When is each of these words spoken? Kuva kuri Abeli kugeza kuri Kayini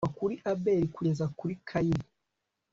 Kuva 0.03 0.15
kuri 0.19 0.35
Abeli 0.51 0.85
kugeza 0.95 1.25
kuri 1.37 1.53
Kayini 1.67 2.05